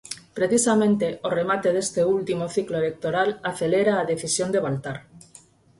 Precisamente, 0.37 1.07
o 1.27 1.29
remate 1.39 1.69
deste 1.75 2.01
último 2.17 2.45
ciclo 2.55 2.77
electoral 2.83 3.29
acelera 3.51 3.93
a 3.95 4.07
decisión 4.11 4.49
de 4.51 4.63
Baltar. 4.65 4.97